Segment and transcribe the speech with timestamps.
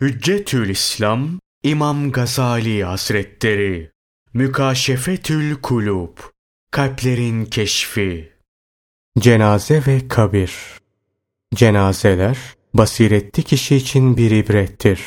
[0.00, 1.28] Hüccetül İslam
[1.62, 3.90] İmam Gazali Hazretleri
[4.34, 6.18] Mükaşefetül Kulub
[6.70, 8.32] Kalplerin Keşfi
[9.18, 10.54] Cenaze ve Kabir
[11.54, 12.38] Cenazeler
[12.74, 15.00] basiretli kişi için bir ibrettir.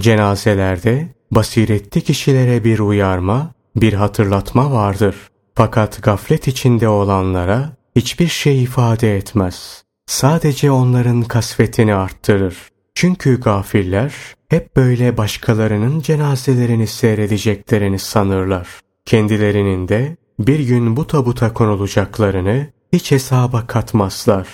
[0.00, 5.16] Cenazelerde basiretli kişilere bir uyarma, bir hatırlatma vardır.
[5.54, 9.84] Fakat gaflet içinde olanlara hiçbir şey ifade etmez.
[10.06, 12.56] Sadece onların kasvetini arttırır.
[12.96, 14.14] Çünkü gafiller
[14.48, 18.68] hep böyle başkalarının cenazelerini seyredeceklerini sanırlar.
[19.04, 24.48] Kendilerinin de bir gün bu tabuta konulacaklarını hiç hesaba katmazlar.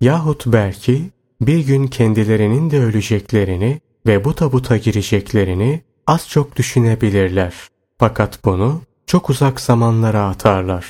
[0.00, 1.10] Yahut belki
[1.40, 7.54] bir gün kendilerinin de öleceklerini ve bu tabuta gireceklerini az çok düşünebilirler.
[7.98, 10.86] Fakat bunu çok uzak zamanlara atarlar.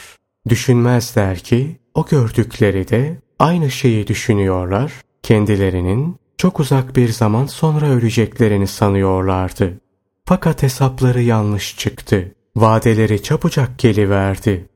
[0.48, 8.66] Düşünmezler ki o gördükleri de aynı şeyi düşünüyorlar, kendilerinin çok uzak bir zaman sonra öleceklerini
[8.66, 9.80] sanıyorlardı.
[10.24, 12.34] Fakat hesapları yanlış çıktı.
[12.56, 14.68] Vadeleri çabucak geliverdi.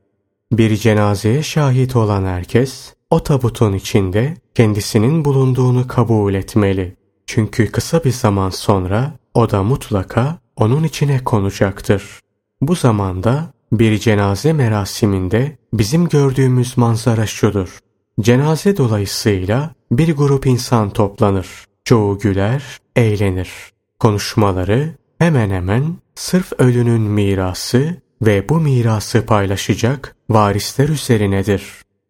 [0.51, 6.95] Bir cenazeye şahit olan herkes o tabutun içinde kendisinin bulunduğunu kabul etmeli.
[7.25, 12.19] Çünkü kısa bir zaman sonra o da mutlaka onun içine konacaktır.
[12.61, 17.79] Bu zamanda bir cenaze merasiminde bizim gördüğümüz manzara şudur.
[18.21, 21.47] Cenaze dolayısıyla bir grup insan toplanır.
[21.85, 22.63] Çoğu güler,
[22.95, 23.49] eğlenir.
[23.99, 31.63] Konuşmaları hemen hemen sırf ölünün mirası ve bu mirası paylaşacak varisler üzerinedir.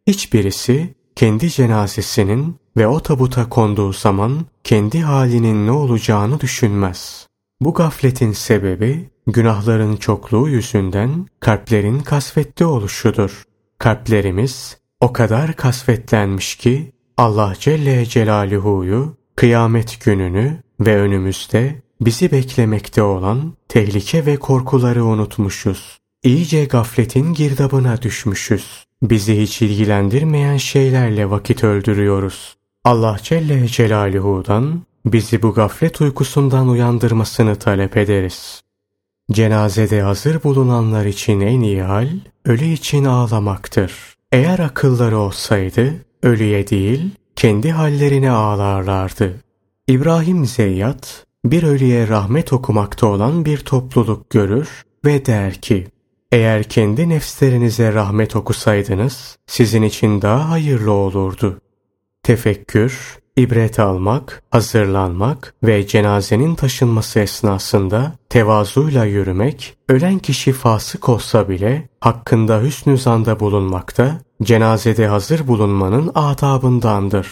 [0.07, 7.27] Hiçbirisi kendi cenazesinin ve o tabuta konduğu zaman kendi halinin ne olacağını düşünmez.
[7.61, 13.43] Bu gafletin sebebi günahların çokluğu yüzünden kalplerin kasvetli oluşudur.
[13.77, 16.91] Kalplerimiz o kadar kasvetlenmiş ki
[17.21, 25.99] Allah Celle Celaluhu'yu kıyamet gününü ve önümüzde bizi beklemekte olan tehlike ve korkuları unutmuşuz.
[26.23, 28.85] İyice gafletin girdabına düşmüşüz.
[29.01, 32.55] Bizi hiç ilgilendirmeyen şeylerle vakit öldürüyoruz.
[32.83, 38.61] Allah Celle Celaluhu'dan bizi bu gaflet uykusundan uyandırmasını talep ederiz.
[39.31, 42.09] Cenazede hazır bulunanlar için en iyi hal,
[42.45, 43.93] ölü için ağlamaktır.
[44.31, 45.93] Eğer akılları olsaydı,
[46.23, 49.33] ölüye değil, kendi hallerine ağlarlardı.
[49.87, 54.69] İbrahim Zeyyat, bir ölüye rahmet okumakta olan bir topluluk görür
[55.05, 55.87] ve der ki,
[56.31, 61.61] eğer kendi nefslerinize rahmet okusaydınız, sizin için daha hayırlı olurdu.
[62.23, 71.89] Tefekkür, ibret almak, hazırlanmak ve cenazenin taşınması esnasında tevazuyla yürümek, ölen kişi fasık olsa bile
[71.99, 77.27] hakkında hüsnü zanda bulunmakta, cenazede hazır bulunmanın adabındandır.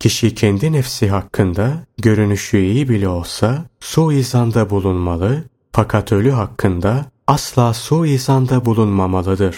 [0.00, 8.64] Kişi kendi nefsi hakkında görünüşü iyi bile olsa suizanda bulunmalı fakat ölü hakkında asla suizanda
[8.64, 9.56] bulunmamalıdır.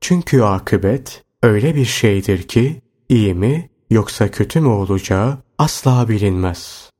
[0.00, 6.90] Çünkü akıbet öyle bir şeydir ki iyi mi yoksa kötü mü olacağı asla bilinmez.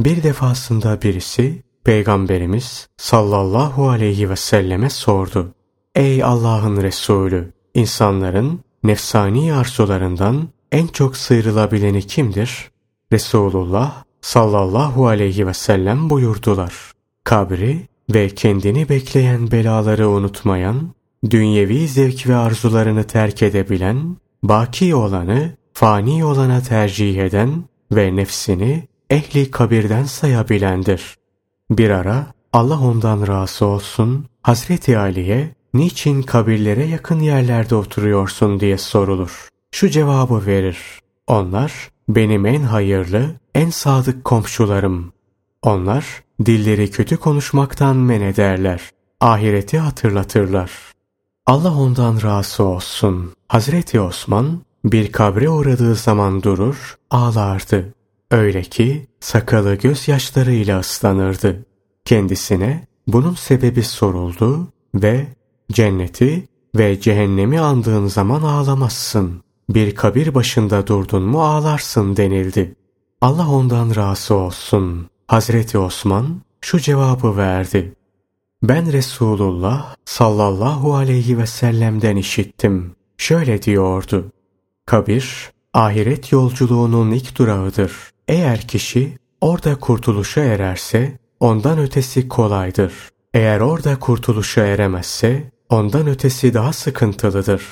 [0.00, 5.54] Bir defasında birisi Peygamberimiz sallallahu aleyhi ve selleme sordu.
[5.94, 7.52] Ey Allah'ın Resulü!
[7.74, 12.70] insanların nefsani arzularından en çok sıyrılabileni kimdir?
[13.12, 16.92] Resulullah sallallahu aleyhi ve sellem buyurdular.
[17.24, 20.94] Kabri ve kendini bekleyen belaları unutmayan,
[21.30, 29.50] dünyevi zevk ve arzularını terk edebilen, baki olanı fani olana tercih eden ve nefsini ehli
[29.50, 31.16] kabirden sayabilendir.
[31.70, 39.48] Bir ara Allah ondan razı olsun Hazreti Ali'ye niçin kabirlere yakın yerlerde oturuyorsun diye sorulur.
[39.70, 40.78] Şu cevabı verir.
[41.26, 45.12] Onlar benim en hayırlı, en sadık komşularım.
[45.62, 48.80] Onlar dilleri kötü konuşmaktan men ederler.
[49.20, 50.70] Ahireti hatırlatırlar.
[51.46, 53.32] Allah ondan razı olsun.
[53.48, 57.94] Hazreti Osman bir kabre uğradığı zaman durur, ağlardı.
[58.30, 61.66] Öyle ki sakalı gözyaşlarıyla ıslanırdı.
[62.04, 65.26] Kendisine bunun sebebi soruldu ve
[65.72, 69.42] cenneti ve cehennemi andığın zaman ağlamazsın.
[69.70, 72.74] Bir kabir başında durdun mu ağlarsın denildi.
[73.20, 75.06] Allah ondan razı olsun.
[75.28, 77.94] Hazreti Osman şu cevabı verdi.
[78.62, 82.94] Ben Resulullah sallallahu aleyhi ve sellem'den işittim.
[83.18, 84.32] Şöyle diyordu.
[84.90, 87.92] Kabir, ahiret yolculuğunun ilk durağıdır.
[88.28, 92.92] Eğer kişi orada kurtuluşa ererse ondan ötesi kolaydır.
[93.34, 97.62] Eğer orada kurtuluşa eremezse ondan ötesi daha sıkıntılıdır.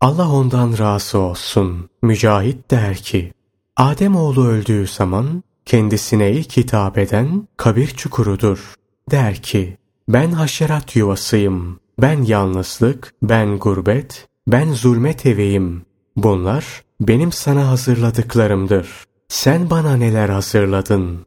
[0.00, 1.88] Allah ondan razı olsun.
[2.02, 3.32] Mücahit der ki,
[3.76, 8.74] Adem oğlu öldüğü zaman kendisine ilk hitap eden kabir çukurudur.
[9.10, 9.76] Der ki,
[10.08, 15.84] ben haşerat yuvasıyım, ben yalnızlık, ben gurbet, ben zulmet eveyim.
[16.16, 18.88] Bunlar benim sana hazırladıklarımdır.
[19.28, 21.26] Sen bana neler hazırladın?